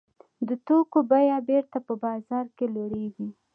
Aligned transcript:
د 0.47 0.49
توکو 0.67 0.99
بیه 1.09 1.37
بېرته 1.49 1.77
په 1.87 1.93
بازار 2.03 2.45
کې 2.57 2.65
لوړېږي 2.75 3.29